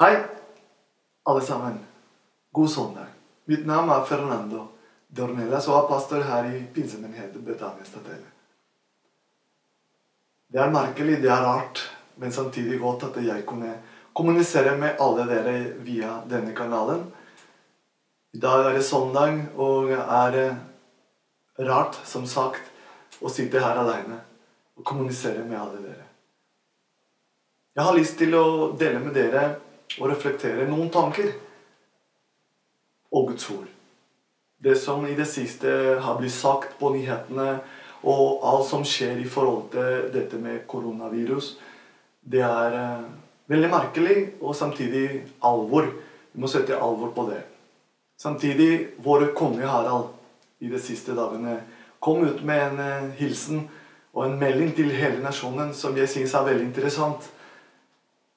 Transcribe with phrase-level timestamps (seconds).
[0.00, 0.24] Hei,
[1.22, 1.78] alle sammen.
[2.52, 3.06] God søndag.
[3.44, 4.68] Mitt navn er Fernando
[5.08, 8.30] Dornelas og er pastor her i pinsemenigheten Betania Statelle.
[10.54, 11.82] Det er merkelig, det er rart,
[12.14, 13.74] men samtidig godt at jeg kunne
[14.14, 17.02] kommunisere med alle dere via denne kanalen.
[18.38, 20.42] I dag er det søndag, og er
[21.58, 22.62] rart, som sagt,
[23.18, 24.22] å sitte her alene
[24.78, 26.12] og kommunisere med alle dere.
[27.74, 29.48] Jeg har lyst til å dele med dere
[29.96, 31.32] og reflektere noen tanker
[33.14, 33.68] og Guds ord.
[34.58, 35.70] Det som i det siste
[36.02, 37.60] har blitt sagt på nyhetene,
[38.06, 41.56] og alt som skjer i forhold til dette med koronavirus,
[42.22, 43.06] det er eh,
[43.50, 45.88] veldig merkelig og samtidig alvor.
[46.32, 47.40] Vi må sette alvor på det.
[48.18, 50.12] Samtidig, vår konge Harald
[50.60, 51.60] i de siste dagene
[52.02, 53.66] kom ut med en eh, hilsen
[54.14, 57.30] og en melding til hele nasjonen som jeg syns er veldig interessant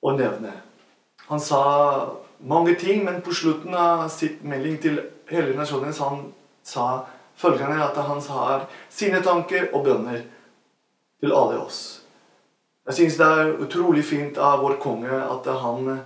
[0.00, 0.52] å nevne.
[1.30, 4.96] Han sa mange ting, men på slutten av sitt melding til
[5.30, 6.22] hele nasjonen han
[6.66, 6.86] sa
[7.38, 10.24] følgende at han har sine tanker og bønner
[11.22, 12.00] til alle oss.
[12.88, 16.00] Jeg syns det er utrolig fint av vår konge at han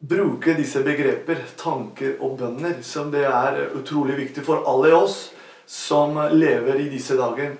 [0.00, 5.18] bruker disse begreper, tanker og bønner, som det er utrolig viktig for alle oss
[5.68, 7.58] som lever i disse dager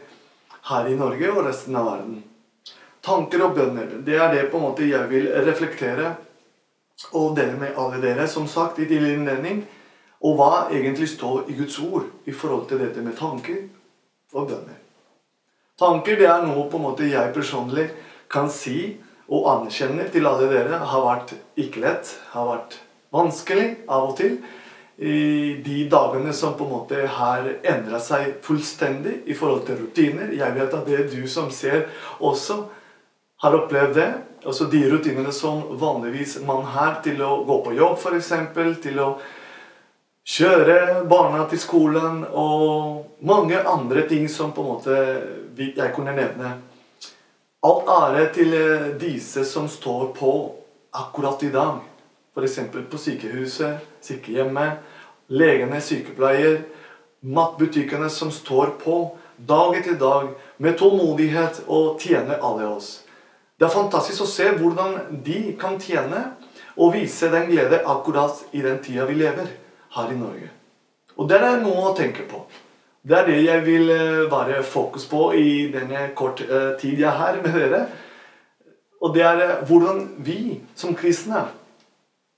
[0.70, 2.25] her i Norge og resten av verden.
[3.07, 6.17] Tanker og bønner, det er det på en måte jeg vil reflektere
[7.12, 9.61] og dele med alle dere, som sagt, i tidlig innledning.
[10.27, 13.67] Og hva egentlig står i Guds ord i forhold til dette med tanker
[14.34, 14.81] og bønner.
[15.79, 17.91] Tanker det er noe på en måte jeg personlig
[18.33, 18.97] kan si
[19.27, 22.79] og anerkjenne til alle dere har vært ikke lett, har vært
[23.15, 24.39] vanskelig av og til.
[24.97, 30.33] I de dagene som på en måte har endra seg fullstendig i forhold til rutiner.
[30.33, 31.91] Jeg vet at det er du som ser
[32.25, 32.62] også
[33.42, 34.12] har opplevd det.
[34.47, 38.33] Altså de rutinene som vanligvis man har til å gå på jobb, f.eks.
[38.83, 39.09] Til å
[40.27, 45.00] kjøre barna til skolen og mange andre ting som på en måte
[45.56, 46.56] jeg kunne nevne.
[47.66, 48.56] Alt ære til
[49.00, 50.33] disse som står på
[50.94, 51.81] akkurat i dag.
[52.37, 52.59] F.eks.
[52.91, 54.83] på sykehuset, sykehjemmet,
[55.28, 56.60] legene, sykepleier,
[57.27, 59.00] matbutikkene som står på
[59.37, 60.28] dag etter dag
[60.62, 63.06] med tålmodighet og tjener alle oss.
[63.56, 66.22] Det er fantastisk å se hvordan de kan tjene
[66.77, 69.49] og vise den glede akkurat i den tida vi lever
[69.97, 70.50] her i Norge.
[71.17, 72.43] Og det er noe å tenke på.
[73.06, 73.93] Det er det jeg vil
[74.28, 76.43] være fokus på i denne kort
[76.81, 77.83] tid jeg er her med dere.
[79.00, 81.47] Og det er hvordan vi som kristne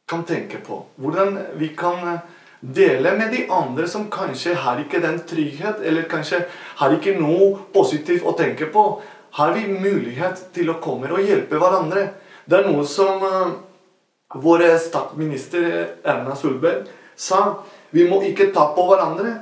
[0.08, 0.84] kan tenke på.
[1.02, 2.20] Hvordan vi kan
[2.60, 6.44] dele med de andre som kanskje har ikke den trygghet, eller kanskje
[6.78, 8.84] har ikke noe positivt å tenke på
[9.38, 12.08] har vi mulighet til å komme og hjelpe hverandre.
[12.48, 13.52] Det er noe som uh,
[14.34, 15.68] vår statsminister
[16.02, 17.62] Erna Solberg sa.
[17.94, 19.36] Vi må ikke ta på hverandre,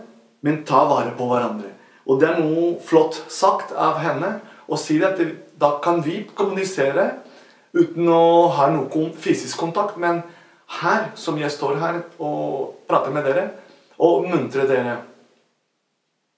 [0.45, 1.73] men ta vare på hverandre.
[2.07, 4.37] Og det er noe flott sagt av henne
[4.69, 5.19] å si at
[5.59, 7.09] da kan vi kommunisere
[7.73, 9.97] uten å ha noen fysisk kontakt.
[9.97, 10.23] Men
[10.83, 13.49] her, som jeg står her og prater med dere,
[13.97, 15.01] og muntrer dere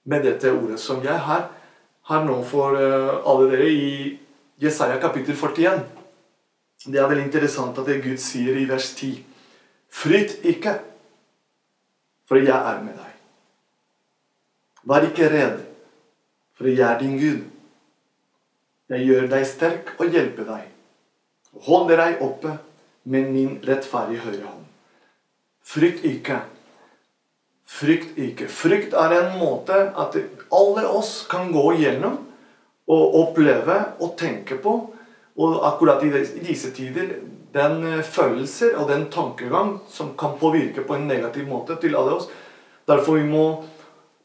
[0.09, 1.49] med dette ordet som jeg har,
[2.09, 3.89] her nå for alle dere i
[4.61, 5.83] Jesaja kapittel 41.
[6.87, 9.19] Det er veldig interessant at det Gud sier i vers 10.
[9.89, 10.79] Frykt ikke,
[12.29, 13.15] for jeg er med deg.
[14.89, 15.63] Vær ikke redd,
[16.57, 17.45] for jeg er din Gud.
[18.89, 20.69] Jeg gjør deg sterk og hjelper deg.
[21.57, 22.55] Og holder deg oppe
[23.09, 24.65] med min rettferdige høyre hånd.
[25.65, 26.41] Frykt ikke.
[27.69, 28.49] Frykt ikke.
[28.49, 30.17] Frykt er en måte at
[30.55, 32.17] alle oss kan gå gjennom
[32.89, 34.75] og oppleve og tenke på.
[35.39, 36.11] Og akkurat i
[36.43, 37.19] disse tider
[37.55, 42.29] den følelser og den tankegang som kan påvirke på en negativ måte til alle oss.
[42.89, 43.45] Derfor vi må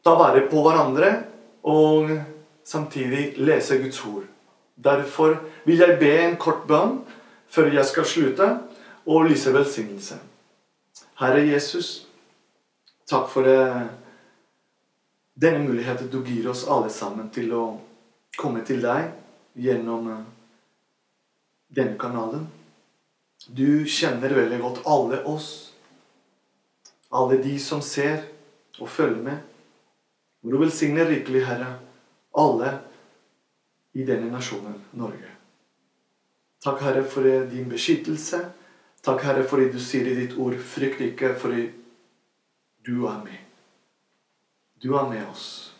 [0.04, 1.12] ta vare på hverandre
[1.68, 2.10] og
[2.64, 4.24] samtidig lese Guds ord.
[4.74, 7.02] Derfor vil jeg be en kort bønn
[7.54, 8.48] før jeg skal slutte,
[9.06, 10.16] og lyse velsignelse.
[11.20, 12.06] Herre Jesus,
[13.10, 13.48] Takk for
[15.34, 17.64] denne muligheten du gir oss alle sammen til å
[18.38, 19.10] komme til deg
[19.60, 20.08] gjennom
[21.74, 22.46] denne kanalen.
[23.46, 25.48] Du kjenner veldig godt alle oss,
[27.10, 28.24] alle de som ser
[28.80, 29.38] og følger med.
[30.40, 31.74] Må du velsigne rikelig, Herre,
[32.36, 32.72] alle
[33.94, 35.30] i denne nasjonen, Norge.
[36.64, 38.40] Takk, Herre, for din beskyttelse.
[39.04, 41.70] Takk, Herre, fordi du sier i ditt ord 'frykt ikke', fordi
[42.86, 43.40] du er med.
[44.82, 45.74] Du er med oss.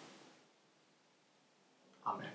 [2.05, 2.31] Amen.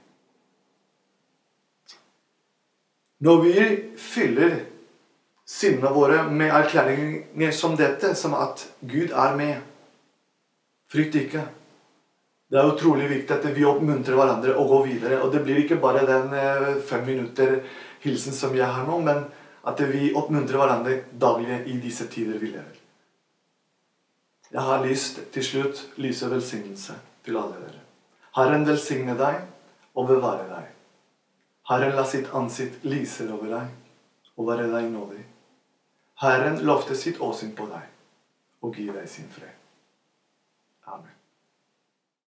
[3.18, 3.56] Når vi
[3.98, 4.60] fyller
[5.50, 9.56] sinnene våre med erklæringer som dette, som at Gud er med.
[10.90, 11.46] Frykt ikke.
[12.50, 15.22] Det er utrolig viktig at vi oppmuntrer hverandre og går videre.
[15.24, 17.60] Og det blir ikke bare den eh, fem minutter
[18.06, 19.26] hilsen som jeg har nå, men
[19.70, 22.78] at vi oppmuntrer hverandre daglig i disse tider vi lever.
[24.52, 27.84] Jeg har lyst til slutt lyse velsignelse til alle dere.
[28.38, 29.44] Herren velsigne deg
[29.94, 30.72] og bevare deg.
[31.70, 35.22] Herren la sitt ansikt lyse over deg og være deg nådig.
[36.24, 39.54] Herren lovte sitt åsyn på deg og gi deg sin fred.
[40.90, 41.19] Amen.